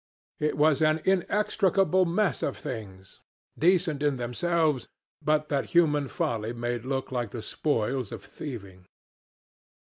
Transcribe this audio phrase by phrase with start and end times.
[0.39, 3.21] It was an inextricable mess of things
[3.55, 4.87] decent in themselves
[5.21, 8.87] but that human folly made look like the spoils of thieving.